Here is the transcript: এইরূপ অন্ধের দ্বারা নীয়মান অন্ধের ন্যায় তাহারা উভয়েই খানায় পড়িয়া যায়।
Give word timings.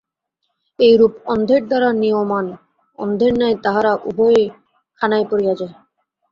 এইরূপ 0.79 1.13
অন্ধের 1.25 1.61
দ্বারা 1.67 1.89
নীয়মান 1.93 2.45
অন্ধের 2.99 3.33
ন্যায় 3.35 3.57
তাহারা 3.63 3.91
উভয়েই 4.09 4.45
খানায় 5.01 5.25
পড়িয়া 5.29 5.53
যায়। 5.59 5.75